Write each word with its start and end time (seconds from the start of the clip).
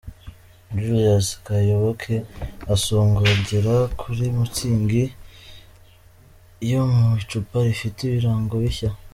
Julius 0.79 1.27
Kayoboke 1.45 2.15
asogongera 2.73 3.75
kuri 3.99 4.23
Mutzig 4.37 4.91
yo 6.71 6.81
mu 6.93 7.07
icupa 7.21 7.57
rifite 7.67 7.99
ibirango 8.05 8.55
bishya. 8.63 8.91